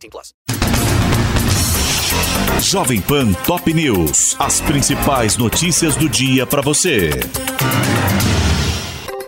[0.00, 0.34] 18 plus.
[2.62, 4.36] Jovem Pan Top News.
[4.38, 7.10] As principais notícias do dia para você.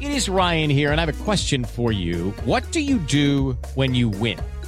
[0.00, 2.34] It is Ryan here, and I have a question for you.
[2.44, 4.36] What do you do when you win?